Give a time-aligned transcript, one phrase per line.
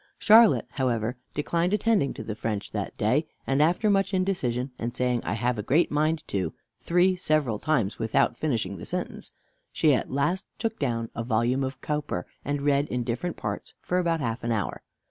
[0.17, 5.33] Charlotte, however, declined attending to French that day, and after much indecision, and saying "I
[5.33, 9.31] have a great mind to" three several times without finishing the sentence,
[9.71, 13.99] she at last took down a volume of Cowper, and read in different parts for
[13.99, 14.81] about half an hour.